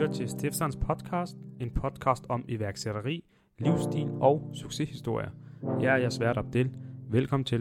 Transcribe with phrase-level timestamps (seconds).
[0.00, 3.24] lytter til Stiftsands podcast, en podcast om iværksætteri,
[3.58, 5.30] livsstil og succeshistorier.
[5.80, 6.70] Jeg er jeres vært Abdel.
[7.10, 7.60] Velkommen til.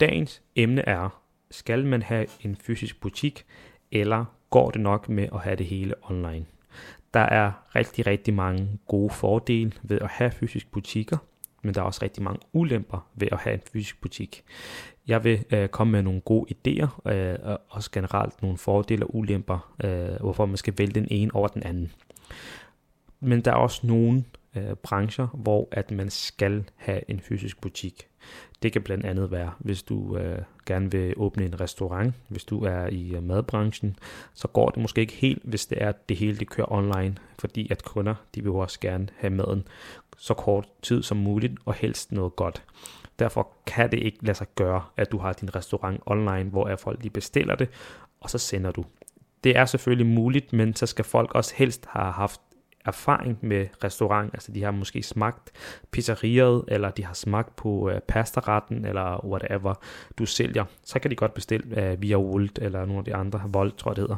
[0.00, 3.46] Dagens emne er, skal man have en fysisk butik,
[3.92, 6.46] eller går det nok med at have det hele online?
[7.14, 11.18] Der er rigtig, rigtig mange gode fordele ved at have fysiske butikker,
[11.64, 14.44] men der er også rigtig mange ulemper ved at have en fysisk butik.
[15.06, 19.14] Jeg vil øh, komme med nogle gode idéer, øh, og også generelt nogle fordele og
[19.16, 21.92] ulemper, øh, hvorfor man skal vælge den ene over den anden.
[23.20, 24.24] Men der er også nogle
[24.56, 28.08] øh, brancher, hvor at man skal have en fysisk butik.
[28.62, 32.64] Det kan blandt andet være, hvis du øh, gerne vil åbne en restaurant, hvis du
[32.64, 33.96] er i øh, madbranchen,
[34.34, 37.16] så går det måske ikke helt, hvis det er, at det hele det kører online,
[37.38, 39.68] fordi at kunder, de vil også gerne have maden
[40.16, 42.62] så kort tid som muligt, og helst noget godt.
[43.18, 47.02] Derfor kan det ikke lade sig gøre, at du har din restaurant online, hvor folk
[47.02, 47.68] de bestiller det,
[48.20, 48.84] og så sender du.
[49.44, 52.40] Det er selvfølgelig muligt, men så skal folk også helst have haft
[52.84, 55.52] erfaring med restaurant, altså de har måske smagt
[55.90, 59.74] pizzeriet, eller de har smagt på øh, pastaretten, eller whatever
[60.18, 63.42] du sælger, så kan de godt bestille øh, via Wolt, eller nogle af de andre,
[63.48, 64.16] Volt tror jeg det hedder,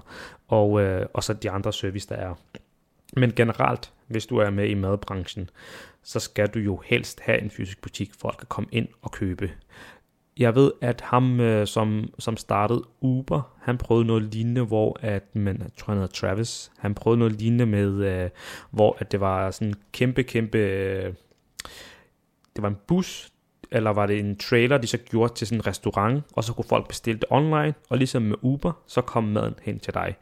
[0.48, 2.34] og, øh, og så de andre service, der er.
[3.17, 5.50] Men generelt, hvis du er med i madbranchen,
[6.03, 9.50] så skal du jo helst have en fysisk butik, for at komme ind og købe.
[10.39, 15.37] Jeg ved, at ham, øh, som, som startede Uber, han prøvede noget lignende, hvor at,
[15.37, 18.31] men jeg tror han hedder Travis, han prøvede noget lignende med, øh,
[18.70, 21.15] hvor at det var sådan kæmpe, kæmpe, øh,
[22.56, 23.33] det var en bus,
[23.70, 26.65] eller var det en trailer, de så gjorde til sådan en restaurant, og så kunne
[26.65, 30.17] folk bestille det online, og ligesom med Uber, så kom maden hen til dig.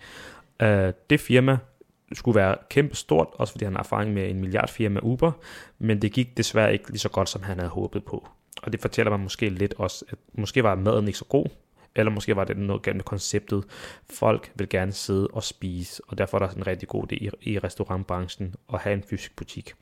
[0.63, 1.59] Øh, det firma
[2.13, 5.33] skulle være kæmpe stort, også fordi han har erfaring med en milliardfirma Uber,
[5.79, 8.29] men det gik desværre ikke lige så godt, som han havde håbet på.
[8.65, 11.47] Og det fortæller mig måske lidt også, at måske var maden ikke så god,
[11.97, 13.65] eller måske var det noget galt med konceptet.
[14.11, 17.31] Folk vil gerne sidde og spise, og derfor er der en rigtig god idé i,
[17.41, 19.75] i restaurantbranchen at have en fysisk butik.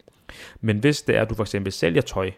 [0.60, 2.30] Men hvis det er, at du for eksempel sælger tøj,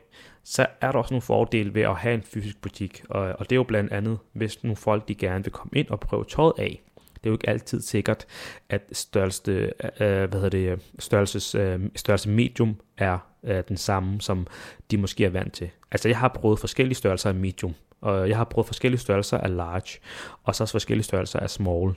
[0.44, 3.04] så er der også nogle fordele ved at have en fysisk butik.
[3.08, 5.88] Og, og det er jo blandt andet, hvis nogle folk de gerne vil komme ind
[5.88, 6.82] og prøve tøjet af.
[7.14, 8.26] Det er jo ikke altid sikkert,
[8.68, 14.46] at størrelse, øh, hvad hedder det, størrelses, øh, størrelse medium er øh, den samme, som
[14.90, 15.70] de måske er vant til.
[15.90, 19.56] Altså jeg har prøvet forskellige størrelser af medium, og jeg har prøvet forskellige størrelser af
[19.56, 19.98] large,
[20.44, 21.94] og så også forskellige størrelser af small.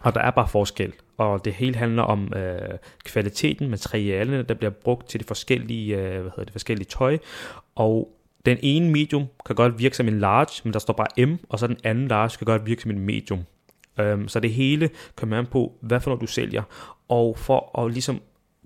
[0.00, 4.70] Og der er bare forskel, og det hele handler om øh, kvaliteten, materialerne, der bliver
[4.70, 7.18] brugt til de forskellige, øh, hvad hedder det, forskellige tøj,
[7.74, 8.14] og
[8.46, 11.58] den ene medium kan godt virke som en large, men der står bare M, og
[11.58, 13.44] så den anden large kan godt virke som en medium.
[14.00, 16.62] Øhm, så det hele kommer an på, hvad for noget du sælger.
[17.08, 18.20] Og for at ligesom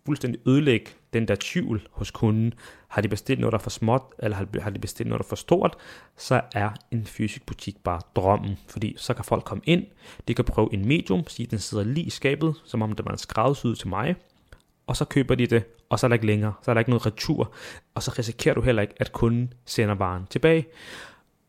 [0.07, 2.55] fuldstændig ødelægge den der tvivl hos kunden,
[2.89, 5.28] har de bestilt noget, der er for småt, eller har de bestilt noget, der er
[5.28, 5.77] for stort,
[6.17, 8.59] så er en fysisk butik bare drømmen.
[8.69, 9.87] Fordi så kan folk komme ind,
[10.28, 13.12] de kan prøve en medium, sige, den sidder lige i skabet, som om det var
[13.12, 14.17] en skræddersyet til mig,
[14.87, 16.91] og så køber de det, og så er der ikke længere, så er der ikke
[16.91, 17.55] noget retur,
[17.95, 20.67] og så risikerer du heller ikke, at kunden sender varen tilbage.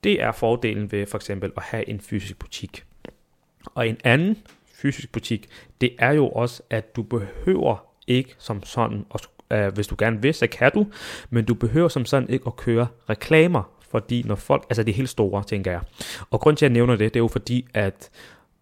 [0.03, 2.83] Det er fordelen ved for eksempel at have en fysisk butik.
[3.65, 4.37] Og en anden
[4.73, 5.49] fysisk butik,
[5.81, 10.21] det er jo også, at du behøver ikke som sådan, at uh, hvis du gerne
[10.21, 10.87] vil, så kan du,
[11.29, 14.95] men du behøver som sådan ikke at køre reklamer, fordi når folk, altså det er
[14.95, 15.81] helt store, tænker jeg.
[16.29, 18.09] Og grund til, at jeg nævner det, det er jo fordi, at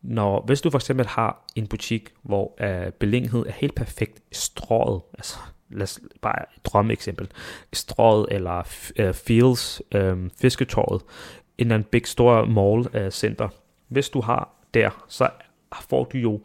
[0.01, 5.01] når, hvis du for eksempel har en butik, hvor uh, beliggenhed er helt perfekt strået,
[5.13, 5.37] altså
[5.69, 7.27] lad os bare et drømmeeksempel,
[7.73, 8.59] strået eller
[8.99, 11.01] uh, Fields, um, fisketåret,
[11.57, 13.47] en eller anden big store mall uh, center.
[13.87, 15.29] Hvis du har der, så
[15.89, 16.41] får du jo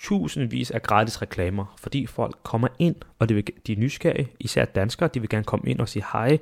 [0.00, 4.64] tusindvis af gratis reklamer, fordi folk kommer ind, og de, vil, de er nysgerrige, især
[4.64, 6.38] danskere, de vil gerne komme ind og sige hej,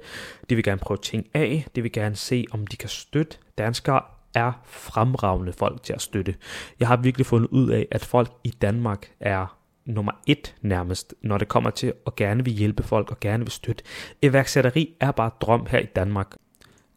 [0.50, 3.38] de vil gerne prøve ting af, de vil gerne se, om de kan støtte.
[3.58, 4.00] Danskere
[4.34, 6.34] er fremragende folk til at støtte.
[6.80, 11.38] Jeg har virkelig fundet ud af, at folk i Danmark er nummer et nærmest, når
[11.38, 13.84] det kommer til at gerne vil hjælpe folk og gerne vil støtte.
[14.22, 16.36] Iværksætteri er bare drøm her i Danmark,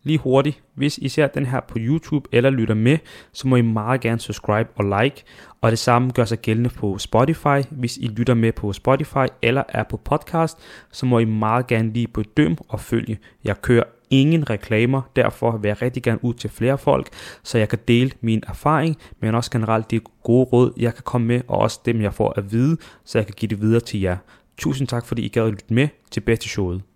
[0.04, 2.98] Lige hurtigt, hvis I ser den her på YouTube eller lytter med,
[3.32, 5.24] så må I meget gerne subscribe og like.
[5.62, 7.62] Og det samme gør sig gældende på Spotify.
[7.72, 10.58] Hvis I lytter med på Spotify eller er på podcast,
[10.92, 13.20] så må I meget gerne lige bedømme og følge.
[13.44, 17.09] Jeg kører ingen reklamer, derfor vil jeg rigtig gerne ud til flere folk,
[17.44, 21.28] så jeg kan dele min erfaring, men også generelt de gode råd, jeg kan komme
[21.28, 24.02] med, og også dem, jeg får at vide, så jeg kan give det videre til
[24.02, 24.18] jer.
[24.58, 25.88] Tusind tak, fordi I gad at lytte med.
[26.12, 26.91] Tilbage til showet.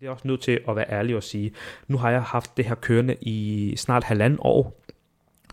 [0.00, 1.52] Det er også nødt til at være ærlig og sige,
[1.88, 4.80] nu har jeg haft det her kørende i snart halvanden år,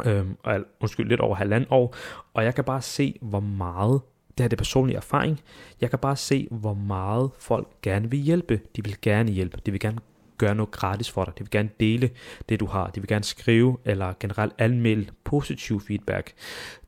[0.06, 0.36] øhm,
[0.80, 1.96] undskyld, lidt over halvanden år,
[2.34, 4.02] og jeg kan bare se, hvor meget,
[4.38, 5.40] det her det personlige erfaring,
[5.82, 8.60] jeg kan bare se, hvor meget folk gerne vil hjælpe.
[8.76, 9.98] De vil gerne hjælpe, de vil gerne
[10.38, 11.34] gøre noget gratis for dig.
[11.38, 12.10] De vil gerne dele
[12.50, 12.88] det, du har.
[12.90, 16.34] De vil gerne skrive eller generelt anmelde positiv feedback.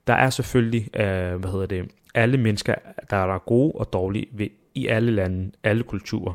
[0.07, 2.75] Der er selvfølgelig, øh, hvad hedder det, alle mennesker,
[3.09, 6.33] der er gode og dårlige ved, i alle lande, alle kulturer.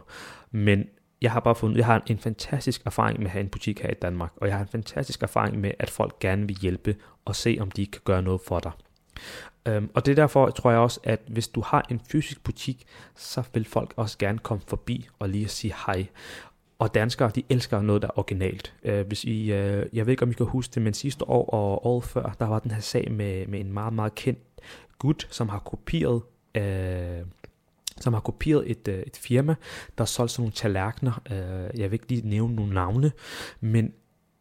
[0.50, 0.86] Men
[1.24, 3.90] jeg har bare fundet, jeg har en fantastisk erfaring med at have en butik her
[3.90, 7.36] i Danmark, og jeg har en fantastisk erfaring med, at folk gerne vil hjælpe og
[7.36, 8.72] se, om de kan gøre noget for dig.
[9.66, 12.84] Øhm, og det er derfor, tror jeg også, at hvis du har en fysisk butik,
[13.16, 16.06] så vil folk også gerne komme forbi og lige sige hej.
[16.78, 18.74] Og danskere, de elsker noget, der er originalt.
[18.82, 21.50] Øh, hvis I, øh, jeg ved ikke, om I kan huske det, men sidste år
[21.50, 24.40] og året før, der var den her sag med, med en meget, meget kendt
[24.98, 26.22] gut, som har kopieret
[26.54, 27.24] øh,
[28.00, 29.54] som har kopieret et, uh, et firma,
[29.98, 31.22] der solgte sådan nogle tallerkener.
[31.30, 33.12] Øh, jeg vil ikke lige nævne nogle navne,
[33.60, 33.92] men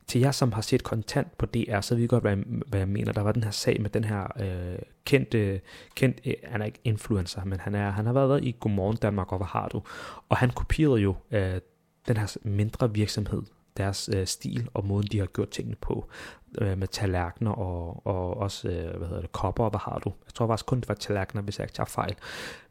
[0.07, 2.79] til jer, som har set kontant på DR, så ved I godt, hvad jeg, hvad
[2.79, 3.11] jeg mener.
[3.11, 5.61] Der var den her sag med den her øh, kendte,
[5.95, 9.31] kendt, øh, han er ikke influencer, men han, er, han har været i Godmorgen Danmark,
[9.31, 9.81] og hvad har du?
[10.29, 11.59] Og han kopierede jo øh,
[12.07, 13.41] den her mindre virksomhed,
[13.77, 16.09] deres øh, stil og måden, de har gjort tingene på,
[16.61, 20.13] øh, med tallerkener og, og også, øh, hvad hedder det, kopper og hvad har du?
[20.25, 22.15] Jeg tror faktisk kun, det var tallerkener, hvis jeg ikke tager fejl.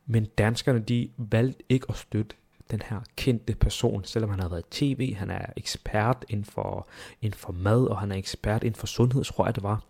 [0.07, 2.37] Men danskerne, de valgte ikke at støtte
[2.71, 6.87] den her kendte person, selvom han har været i tv, han er ekspert inden for,
[7.23, 9.85] inden for mad, og han er ekspert inden for sundhed, tror jeg det var.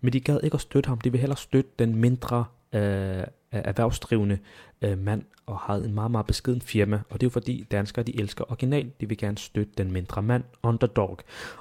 [0.00, 3.60] Men de gad ikke at støtte ham, de vil hellere støtte den mindre øh, Øh,
[3.64, 4.38] erhvervsdrivende
[4.82, 8.04] øh, mand, og har en meget, meget beskeden firma, og det er jo fordi danskere,
[8.04, 11.18] de elsker original, de vil gerne støtte den mindre mand, underdog,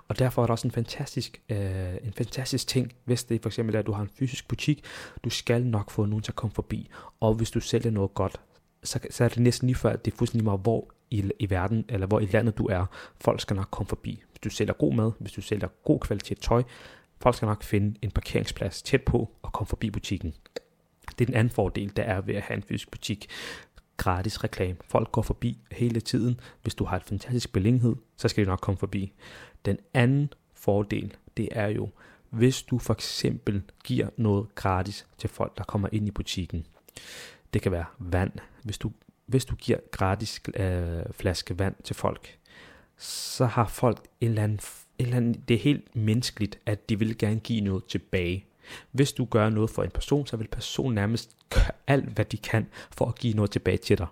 [0.07, 3.75] og derfor er der også en fantastisk, øh, en fantastisk ting, hvis det for eksempel
[3.75, 4.83] er, at du har en fysisk butik,
[5.23, 8.41] du skal nok få nogen til at komme forbi, og hvis du sælger noget godt,
[8.83, 11.49] så, så er det næsten lige før, at det er fuldstændig meget, hvor i, i
[11.49, 12.85] verden, eller hvor i landet du er,
[13.21, 14.23] folk skal nok komme forbi.
[14.29, 16.63] Hvis du sælger god mad, hvis du sælger god kvalitet tøj,
[17.21, 20.33] folk skal nok finde en parkeringsplads tæt på og komme forbi butikken.
[21.19, 23.27] Det er den anden fordel, der er ved at have en fysisk butik.
[23.97, 24.77] Gratis reklame.
[24.85, 26.39] Folk går forbi hele tiden.
[26.61, 29.13] Hvis du har et fantastisk beliggenhed, så skal de nok komme forbi.
[29.65, 31.89] Den anden fordel, det er jo,
[32.29, 36.67] hvis du for eksempel giver noget gratis til folk, der kommer ind i butikken.
[37.53, 38.31] Det kan være vand.
[38.63, 38.91] Hvis du,
[39.25, 42.37] hvis du giver gratis øh, flaske vand til folk,
[42.97, 44.59] så har folk en eller, anden,
[44.97, 48.45] en eller anden, det er helt menneskeligt, at de vil gerne give noget tilbage.
[48.91, 52.37] Hvis du gør noget for en person, så vil personen nærmest gøre alt, hvad de
[52.37, 54.07] kan for at give noget tilbage til dig.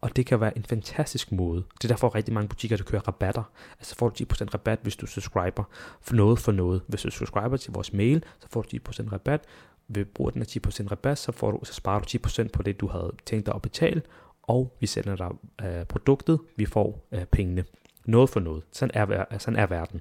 [0.00, 1.64] Og det kan være en fantastisk måde.
[1.74, 3.42] Det er derfor rigtig mange butikker, der kører rabatter.
[3.78, 5.64] Altså får du 10% rabat, hvis du subscriber
[6.00, 6.82] for noget for noget.
[6.86, 9.40] Hvis du subscriber til vores mail, så får du 10% rabat
[9.88, 12.80] ved brug den af 10% rabat, så, får du, så sparer du 10% på det,
[12.80, 14.02] du havde tænkt dig at betale,
[14.42, 15.28] og vi sælger dig
[15.62, 17.64] øh, produktet, vi får øh, pengene.
[18.04, 18.62] Noget for noget.
[18.72, 20.00] Sådan er, sådan er verden.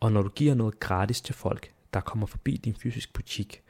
[0.00, 3.62] Og når du giver noget gratis til folk, der kommer forbi din fysisk butik,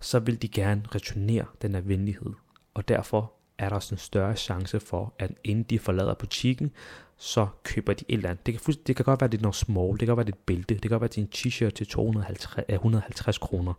[0.00, 2.32] så vil de gerne returnere den her venlighed.
[2.74, 6.70] Og derfor er der også en større chance for, at inden de forlader butikken,
[7.16, 8.46] så køber de et eller andet.
[8.46, 10.32] Det kan, det kan godt være, det er noget small, det kan godt være, det
[10.32, 13.74] er et bælte, det kan godt være, det er en t-shirt til 250, 150 kroner.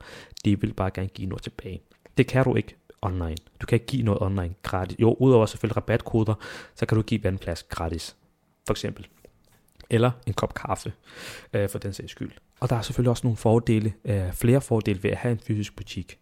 [0.46, 1.82] De vil bare gerne give noget tilbage.
[2.18, 3.38] Det kan du ikke online.
[3.62, 5.00] Du kan ikke give noget online gratis.
[5.00, 6.34] Jo, udover selvfølgelig rabatkoder,
[6.76, 8.16] så kan du give vandplads gratis,
[8.68, 9.08] for eksempel.
[9.90, 10.94] Eller en kop kaffe,
[11.54, 12.32] øh, for den sags skyld.
[12.60, 15.76] Og der er selvfølgelig også nogle fordele, øh, flere fordele ved at have en fysisk
[15.76, 16.20] butik.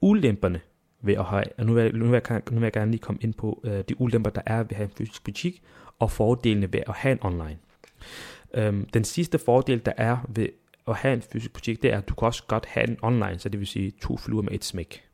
[0.00, 0.60] Ulemperne
[1.02, 3.00] ved at have, og nu vil, jeg, nu, vil jeg, nu vil jeg gerne lige
[3.00, 5.62] komme ind på øh, de ulemper, der er ved at have en fysisk butik,
[5.98, 7.58] og fordelene ved at have en online.
[8.54, 10.48] Øhm, den sidste fordel, der er ved
[10.88, 13.38] at have en fysisk butik, det er, at du kan også godt have den online,
[13.38, 15.04] så det vil sige to fluer med et smæk.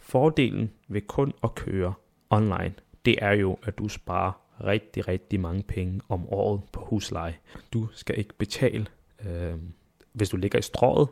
[0.00, 1.94] Fordelen ved kun at køre
[2.30, 7.36] online, det er jo, at du sparer rigtig, rigtig mange penge om året på husleje.
[7.72, 8.86] Du skal ikke betale,
[9.26, 9.54] øh,
[10.12, 11.08] hvis du ligger i strået.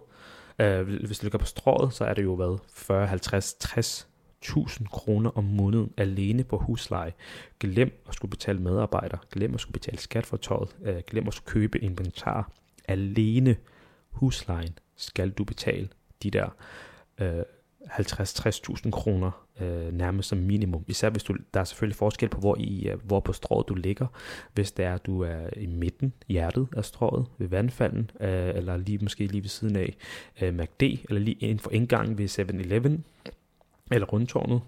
[0.58, 4.08] Øh, hvis du ligger på strået, så er det jo hvad, 40, 50, 60
[4.44, 7.12] 1000 kroner om måneden alene på husleje.
[7.60, 11.34] Glem at skulle betale medarbejder, glem at skulle betale skat for tøjet, øh, glem at
[11.34, 12.50] skulle købe inventar.
[12.88, 13.56] Alene
[14.10, 15.88] huslejen skal du betale
[16.22, 16.48] de der
[17.18, 17.42] øh,
[17.84, 20.84] 50-60.000 kroner øh, nærmest som minimum.
[20.88, 23.74] Især hvis du, der er selvfølgelig forskel på, hvor, i, øh, hvor på strået du
[23.74, 24.06] ligger.
[24.54, 28.98] Hvis det er, du er i midten, hjertet af strået, ved vandfalden, øh, eller lige
[28.98, 29.96] måske lige ved siden af
[30.40, 33.04] øh, MACD, eller lige inden for indgangen ved 7-Eleven,
[33.90, 34.60] eller rundtårnet,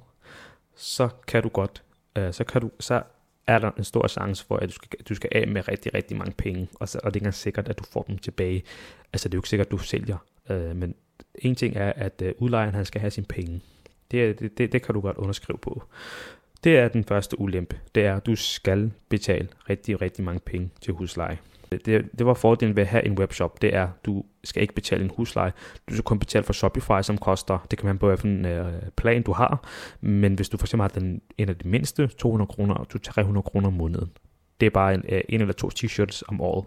[0.75, 1.83] så kan du godt,
[2.17, 3.03] øh, så, kan du, så
[3.47, 6.17] er der en stor chance for, at du skal, du skal af med rigtig, rigtig
[6.17, 8.63] mange penge, og, så, og det er ikke engang sikkert, at du får dem tilbage.
[9.13, 10.17] Altså det er jo ikke sikkert, at du sælger,
[10.51, 10.95] øh, men
[11.39, 13.61] en ting er, at øh, udlejeren han skal have sine penge.
[14.11, 15.83] Det, det, det, det kan du godt underskrive på.
[16.65, 17.79] Det er den første ulempe.
[17.95, 21.39] Det er, at du skal betale rigtig, rigtig mange penge til husleje.
[21.71, 21.87] Det,
[22.19, 25.11] det var fordelen ved at have en webshop, det er, du skal ikke betale en
[25.17, 25.53] husleje.
[25.89, 29.23] Du skal kun betale for Shopify, som koster, det kan man på hvilken øh, plan
[29.23, 29.69] du har,
[30.01, 33.43] men hvis du for eksempel har den, en af de mindste, 200 kroner og 300
[33.43, 34.11] kroner om måneden,
[34.61, 36.65] det er bare en, øh, en eller to t-shirts om året.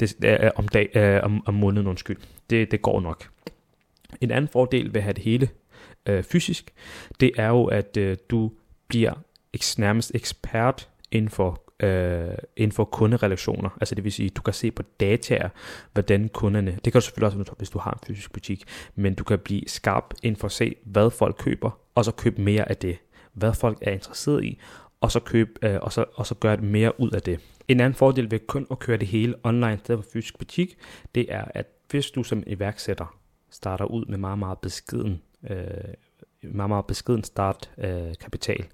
[0.00, 2.16] Det, øh, om, dag, øh, om, om måneden, undskyld.
[2.50, 3.28] Det, det går nok.
[4.20, 5.48] En anden fordel ved at have det hele
[6.06, 6.72] øh, fysisk,
[7.20, 8.52] det er jo, at øh, du
[8.88, 9.12] bliver
[9.78, 13.70] nærmest ekspert inden for øh, inden for kunderelationer.
[13.80, 15.48] Altså det vil sige, du kan se på dataer,
[15.92, 19.24] hvordan kunderne, det kan du selvfølgelig også, hvis du har en fysisk butik, men du
[19.24, 22.76] kan blive skarp inden for at se, hvad folk køber, og så købe mere af
[22.76, 22.98] det.
[23.32, 24.58] Hvad folk er interesseret i,
[25.00, 27.40] og så, købe, øh, og så, og så gøre mere ud af det.
[27.68, 30.78] En anden fordel ved kun at køre det hele online i stedet for fysisk butik,
[31.14, 33.18] det er, at hvis du som iværksætter
[33.50, 35.94] starter ud med meget, meget beskeden, øh,
[36.42, 38.66] meget, meget beskeden startkapital, øh, kapital,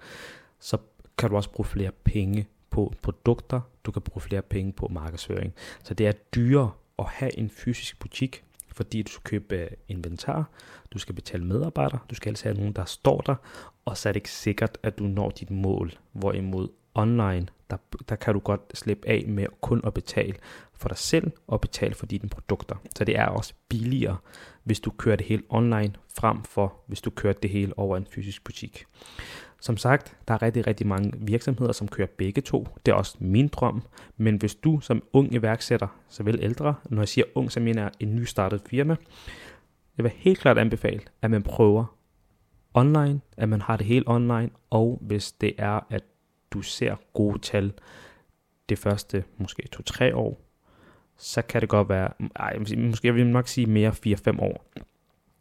[0.58, 0.78] så
[1.18, 5.52] kan du også bruge flere penge på produkter, du kan bruge flere penge på markedsføring.
[5.82, 10.50] Så det er dyrere at have en fysisk butik, fordi du skal købe øh, inventar,
[10.92, 13.34] du skal betale medarbejdere, du skal altså have nogen, der står der,
[13.84, 15.92] og så er det ikke sikkert, at du når dit mål.
[16.12, 17.76] Hvorimod online, der,
[18.08, 20.34] der kan du godt slippe af med kun at betale
[20.72, 22.76] for dig selv og betale for dine produkter.
[22.96, 24.16] Så det er også billigere,
[24.64, 28.06] hvis du kører det hele online, frem for hvis du kører det hele over en
[28.10, 28.84] fysisk butik.
[29.60, 32.68] Som sagt, der er rigtig, rigtig mange virksomheder, som kører begge to.
[32.86, 33.82] Det er også min drøm.
[34.16, 37.90] Men hvis du som ung iværksætter, såvel ældre, når jeg siger ung, så mener jeg
[38.00, 38.96] en nystartet firma,
[39.96, 41.96] jeg vil helt klart anbefale, at man prøver
[42.74, 46.02] online, at man har det helt online, og hvis det er, at
[46.54, 47.73] du ser gode tal
[48.68, 50.40] det første måske 2-3 år,
[51.16, 54.66] så kan det godt være, ej, måske jeg vil nok sige mere 4-5 år,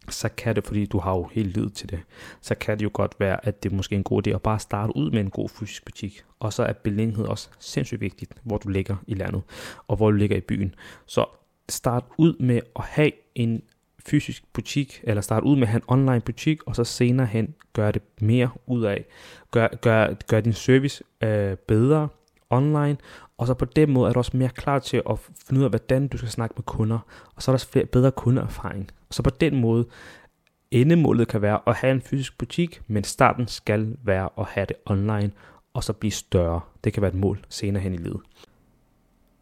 [0.09, 1.99] så kan det, fordi du har jo helt lyd til det,
[2.41, 4.59] så kan det jo godt være, at det er måske en god idé at bare
[4.59, 6.23] starte ud med en god fysisk butik.
[6.39, 9.41] Og så er beliggenhed også sindssygt vigtigt, hvor du ligger i landet,
[9.87, 10.75] og hvor du ligger i byen.
[11.05, 11.25] Så
[11.69, 13.63] start ud med at have en
[14.05, 17.53] fysisk butik, eller start ud med at have en online butik, og så senere hen
[17.73, 19.05] gør det mere ud af,
[19.51, 22.07] gør, gør, gør din service øh, bedre
[22.49, 22.97] online,
[23.37, 25.71] og så på den måde er du også mere klar til at finde ud af,
[25.71, 26.99] hvordan du skal snakke med kunder,
[27.35, 28.89] og så er der også bedre kundeerfaring.
[29.09, 29.85] Og så på den måde,
[30.71, 34.75] endemålet kan være at have en fysisk butik, men starten skal være at have det
[34.85, 35.31] online,
[35.73, 36.61] og så blive større.
[36.83, 38.21] Det kan være et mål senere hen i livet.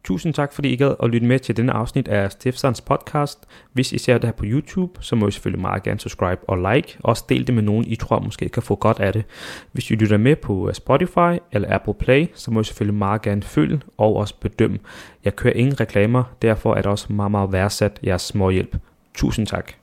[0.04, 3.38] Tusind tak, fordi I gad at lytte med til denne afsnit af Stefsons podcast.
[3.72, 6.74] Hvis I ser det her på YouTube, så må I selvfølgelig meget gerne subscribe og
[6.74, 6.98] like.
[7.00, 9.24] Også del det med nogen, I tror måske kan få godt af det.
[9.72, 13.22] Hvis I lytter med på øh, Spotify eller Apple Play, så må I selvfølgelig meget
[13.22, 14.78] gerne følge og også bedømme.
[15.24, 18.76] Jeg kører ingen reklamer, derfor er det også meget, meget værdsat jeres små hjælp.
[19.14, 19.81] Tusind tak.